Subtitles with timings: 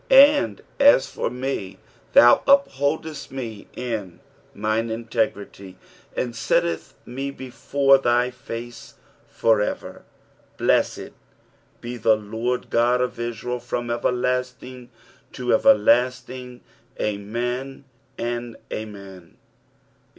[0.09, 1.77] 12 And as for me,
[2.13, 4.19] thou upholdest me in
[4.51, 5.77] mine integrity,
[6.17, 8.95] and settest me before thy face
[9.27, 10.01] for ever.
[10.57, 11.09] 13 Blessed
[11.81, 14.89] de the LORD God of Israel from everlasting, and
[15.33, 16.61] to everlasting.
[16.99, 17.85] Amen
[18.17, 19.37] and Amen.
[19.37, 19.37] 11.